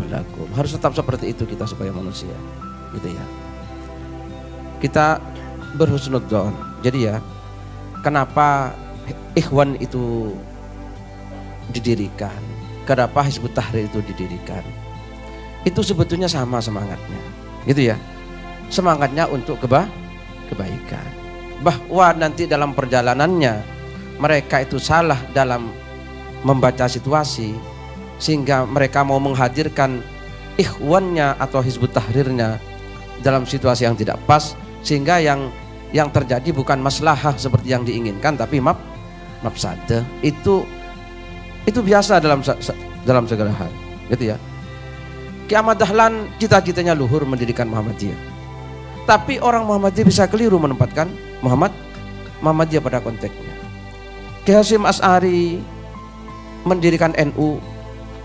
lakum. 0.09 0.47
Harus 0.55 0.71
tetap 0.73 0.95
seperti 0.97 1.35
itu 1.35 1.43
kita 1.45 1.67
sebagai 1.67 1.91
manusia. 1.91 2.33
Gitu 2.95 3.11
ya 3.11 3.25
kita 4.83 5.23
berhusnudzon. 5.75 6.53
Jadi 6.86 7.10
ya, 7.10 7.18
kenapa 8.06 8.74
ikhwan 9.34 9.77
itu 9.82 10.34
didirikan? 11.74 12.38
Kenapa 12.84 13.24
Hizbut 13.24 13.56
Tahrir 13.56 13.88
itu 13.88 14.03
didirikan? 14.03 14.62
Itu 15.63 15.80
sebetulnya 15.80 16.27
sama 16.27 16.60
semangatnya. 16.60 17.22
Gitu 17.63 17.96
ya. 17.96 17.98
Semangatnya 18.68 19.32
untuk 19.32 19.63
keba 19.63 19.88
kebaikan. 20.51 21.08
Bahwa 21.63 22.12
nanti 22.12 22.44
dalam 22.44 22.75
perjalanannya 22.75 23.63
mereka 24.20 24.60
itu 24.62 24.75
salah 24.77 25.18
dalam 25.32 25.72
membaca 26.44 26.92
situasi 26.92 27.56
sehingga 28.20 28.68
mereka 28.68 29.08
mau 29.08 29.18
menghadirkan 29.18 30.03
ikhwannya 30.60 31.39
atau 31.39 31.63
Hizbut 31.63 31.96
Tahrirnya 31.96 32.60
dalam 33.24 33.48
situasi 33.48 33.88
yang 33.88 33.96
tidak 33.96 34.20
pas 34.27 34.60
sehingga 34.84 35.24
yang 35.24 35.48
yang 35.93 36.09
terjadi 36.09 36.50
bukan 36.50 36.81
maslahah 36.81 37.38
seperti 37.38 37.69
yang 37.69 37.85
diinginkan 37.85 38.33
tapi 38.33 38.57
map 38.57 38.81
mafsada 39.45 40.01
itu 40.25 40.65
itu 41.63 41.79
biasa 41.79 42.17
dalam 42.19 42.41
dalam 43.05 43.23
segala 43.29 43.53
hal 43.53 43.71
gitu 44.12 44.35
ya. 44.35 44.38
Kiamat 45.47 45.79
Dahlan 45.79 46.33
cita-citanya 46.41 46.95
luhur 46.95 47.23
mendirikan 47.27 47.69
Muhammadiyah. 47.69 48.15
Tapi 49.03 49.38
orang 49.43 49.67
Muhammadiyah 49.67 50.07
bisa 50.07 50.23
keliru 50.25 50.55
menempatkan 50.55 51.12
Muhammad 51.43 51.75
Muhammadiyah 52.39 52.83
pada 52.83 53.03
konteksnya. 53.03 53.53
Ki 54.43 54.55
As'ari 54.55 55.59
mendirikan 56.63 57.12
NU 57.15 57.59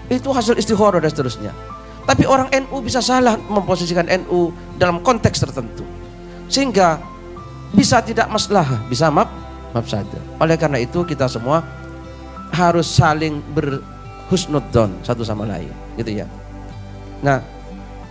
itu 0.08 0.28
hasil 0.30 0.56
istikharah 0.56 1.02
dan 1.02 1.10
seterusnya. 1.10 1.52
Tapi 2.08 2.24
orang 2.24 2.48
NU 2.64 2.80
bisa 2.80 3.04
salah 3.04 3.36
memposisikan 3.36 4.08
NU 4.24 4.54
dalam 4.80 5.04
konteks 5.04 5.44
tertentu. 5.44 5.84
Sehingga 6.48 6.96
bisa 7.72 8.00
tidak 8.00 8.28
masalah, 8.32 8.66
bisa 8.88 9.12
maaf 9.12 9.86
saja. 9.86 10.18
Oleh 10.40 10.56
karena 10.56 10.80
itu 10.80 11.04
kita 11.04 11.28
semua 11.28 11.64
harus 12.54 12.88
saling 12.88 13.44
berhusnudzon 13.52 15.04
satu 15.04 15.20
sama 15.24 15.44
lain, 15.44 15.72
gitu 16.00 16.24
ya. 16.24 16.26
Nah, 17.20 17.44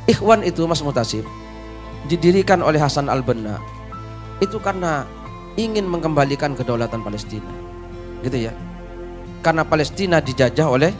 ikhwan 0.06 0.44
itu 0.46 0.68
Mas 0.70 0.84
Mutasib 0.84 1.26
didirikan 2.06 2.62
oleh 2.62 2.78
Hasan 2.80 3.10
Al-Banna 3.10 3.58
itu 4.40 4.62
karena 4.62 5.04
ingin 5.58 5.90
mengembalikan 5.90 6.54
kedaulatan 6.54 7.02
Palestina. 7.02 7.50
Gitu 8.22 8.50
ya. 8.50 8.54
Karena 9.42 9.66
Palestina 9.66 10.22
dijajah 10.22 10.68
oleh 10.70 10.92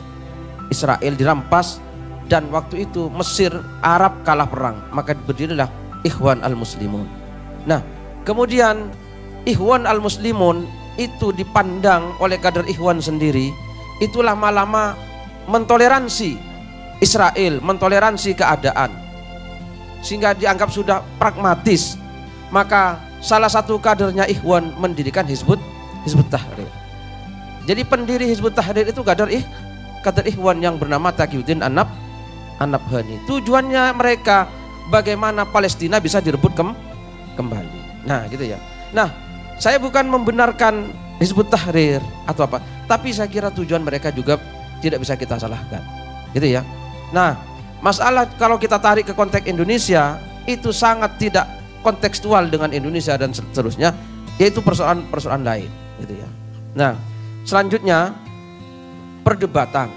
Israel 0.74 1.14
dirampas 1.14 1.80
dan 2.28 2.50
waktu 2.52 2.90
itu 2.90 3.08
Mesir 3.14 3.54
Arab 3.80 4.26
kalah 4.28 4.50
perang, 4.50 4.82
maka 4.92 5.16
berdirilah 5.16 5.70
Ikhwan 6.04 6.44
Al-Muslimun. 6.44 7.08
Nah, 7.64 7.82
kemudian 8.28 8.92
Ikhwan 9.48 9.88
al-Muslimun 9.88 10.68
itu 11.00 11.32
dipandang 11.32 12.20
oleh 12.20 12.36
kader 12.36 12.68
Ikhwan 12.68 13.00
sendiri 13.00 13.56
itu 14.04 14.20
lama-lama 14.20 15.00
mentoleransi 15.48 16.36
Israel, 17.00 17.64
mentoleransi 17.64 18.36
keadaan 18.36 18.92
sehingga 20.04 20.36
dianggap 20.36 20.68
sudah 20.68 21.00
pragmatis. 21.16 21.96
Maka 22.52 23.00
salah 23.24 23.48
satu 23.48 23.80
kadernya 23.80 24.28
Ikhwan 24.28 24.76
mendirikan 24.76 25.24
Hizbut 25.24 25.60
Hizbut 26.04 26.28
Tahrir. 26.28 26.68
Jadi 27.64 27.88
pendiri 27.88 28.28
Hizbut 28.28 28.52
Tahrir 28.52 28.92
itu 28.92 29.00
kader 29.00 29.32
ih 29.32 29.44
kader 30.04 30.28
Ikhwan 30.28 30.60
yang 30.60 30.76
bernama 30.76 31.16
Taqiyuddin 31.16 31.64
Anab 31.64 31.88
Anabhani. 32.60 33.24
Tujuannya 33.28 33.96
mereka 33.96 34.52
bagaimana 34.92 35.48
Palestina 35.48 36.04
bisa 36.04 36.20
direbut 36.20 36.52
kembali 36.52 36.88
kembali. 37.38 37.87
Nah, 38.06 38.28
gitu 38.30 38.46
ya. 38.46 38.60
Nah, 38.94 39.10
saya 39.58 39.82
bukan 39.82 40.06
membenarkan 40.06 40.94
Hizbut 41.18 41.50
Tahrir 41.50 42.04
atau 42.30 42.46
apa, 42.46 42.62
tapi 42.86 43.10
saya 43.10 43.26
kira 43.26 43.50
tujuan 43.50 43.82
mereka 43.82 44.14
juga 44.14 44.38
tidak 44.86 45.02
bisa 45.02 45.18
kita 45.18 45.42
salahkan. 45.42 45.82
Gitu 46.36 46.54
ya. 46.54 46.62
Nah, 47.10 47.34
masalah 47.82 48.30
kalau 48.38 48.62
kita 48.62 48.78
tarik 48.78 49.10
ke 49.10 49.14
konteks 49.18 49.50
Indonesia 49.50 50.22
itu 50.46 50.70
sangat 50.70 51.18
tidak 51.18 51.50
kontekstual 51.82 52.46
dengan 52.52 52.70
Indonesia 52.70 53.18
dan 53.18 53.34
seterusnya, 53.34 53.96
yaitu 54.38 54.62
persoalan-persoalan 54.62 55.44
lain, 55.44 55.72
gitu 56.06 56.14
ya. 56.22 56.30
Nah, 56.78 56.94
selanjutnya 57.42 58.14
perdebatan. 59.26 59.90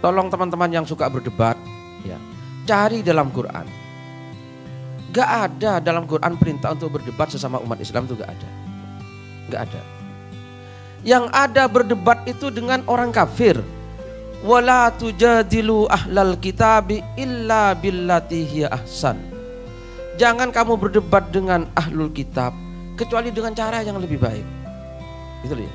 Tolong 0.00 0.32
teman-teman 0.32 0.70
yang 0.72 0.86
suka 0.88 1.10
berdebat, 1.12 1.58
ya, 2.06 2.16
cari 2.64 3.04
dalam 3.04 3.28
Quran 3.28 3.79
Gak 5.10 5.30
ada 5.50 5.82
dalam 5.82 6.06
Quran 6.06 6.38
perintah 6.38 6.70
untuk 6.70 6.94
berdebat 6.98 7.34
sesama 7.34 7.58
umat 7.62 7.82
Islam 7.82 8.06
itu 8.06 8.14
gak 8.14 8.30
ada. 8.30 8.48
Gak 9.50 9.60
ada. 9.66 9.82
Yang 11.02 11.24
ada 11.34 11.62
berdebat 11.66 12.22
itu 12.30 12.52
dengan 12.54 12.86
orang 12.86 13.10
kafir. 13.10 13.58
Wala 14.40 14.88
tujadilu 14.94 15.90
ahlal 15.90 16.38
kitabi 16.38 17.04
illa 17.18 17.74
billati 17.76 18.40
hiya 18.46 18.72
ahsan. 18.72 19.18
Jangan 20.16 20.52
kamu 20.52 20.76
berdebat 20.76 21.32
dengan 21.32 21.68
ahlul 21.76 22.12
kitab 22.12 22.52
kecuali 22.96 23.32
dengan 23.32 23.56
cara 23.56 23.80
yang 23.80 23.96
lebih 23.96 24.20
baik. 24.20 24.46
Gitu 25.44 25.56
ya. 25.56 25.72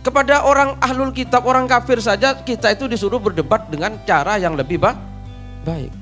Kepada 0.00 0.48
orang 0.48 0.80
ahlul 0.80 1.12
kitab, 1.12 1.44
orang 1.44 1.68
kafir 1.68 2.00
saja 2.00 2.32
kita 2.40 2.72
itu 2.72 2.88
disuruh 2.88 3.20
berdebat 3.20 3.68
dengan 3.68 4.00
cara 4.08 4.40
yang 4.40 4.56
lebih 4.56 4.80
baik. 4.80 5.92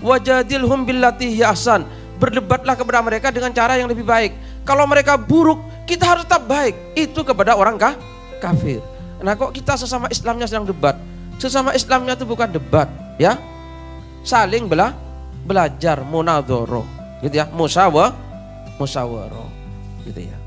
Wajadilhum 0.00 0.84
billati 0.88 1.28
hiya 1.32 1.52
ahsan 1.52 1.84
berdebatlah 2.20 2.76
kepada 2.76 3.00
mereka 3.00 3.32
dengan 3.32 3.50
cara 3.56 3.80
yang 3.80 3.88
lebih 3.88 4.04
baik. 4.04 4.36
Kalau 4.68 4.84
mereka 4.84 5.16
buruk, 5.16 5.58
kita 5.88 6.04
harus 6.04 6.28
tetap 6.28 6.44
baik. 6.44 6.76
Itu 6.92 7.24
kepada 7.24 7.56
orang 7.56 7.80
kah? 7.80 7.96
kafir. 8.40 8.80
Nah 9.20 9.36
kok 9.36 9.52
kita 9.52 9.76
sesama 9.76 10.08
Islamnya 10.08 10.48
sedang 10.48 10.64
debat? 10.64 10.96
Sesama 11.36 11.76
Islamnya 11.76 12.16
itu 12.16 12.24
bukan 12.24 12.48
debat, 12.48 12.88
ya. 13.20 13.36
Saling 14.24 14.64
bela 14.64 14.96
belajar 15.44 16.00
munadhara, 16.00 16.84
gitu 17.20 17.36
ya. 17.36 17.44
Musyawarah, 17.52 18.16
musyawarah, 18.80 19.48
gitu 20.08 20.20
ya. 20.24 20.39